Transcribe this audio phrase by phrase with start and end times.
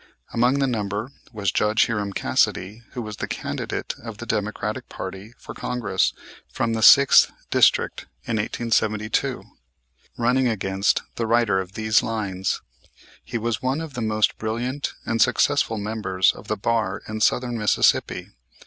[0.33, 5.35] Among the number was Judge Hiram Cassidy, who was the candidate of the Democratic party
[5.37, 6.11] for Congress
[6.51, 9.43] from the Sixth District in 1872,
[10.17, 12.63] running against the writer of these lines.
[13.23, 17.55] He was one of the most brilliant and successful members of the bar in southern
[17.55, 18.29] Mississippi.